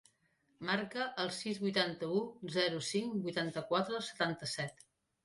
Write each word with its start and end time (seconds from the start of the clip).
Marca 0.67 1.03
el 1.23 1.27
sis, 1.39 1.59
vuitanta-u, 1.65 2.21
zero, 2.55 2.79
cinc, 2.87 3.19
vuitanta-quatre, 3.27 4.01
setanta-set. 4.09 4.83